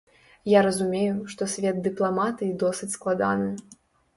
Я 0.51 0.61
разумею, 0.67 1.17
што 1.33 1.49
свет 1.53 1.77
дыпламатыі 1.89 2.57
досыць 2.65 2.91
складаны. 2.97 3.51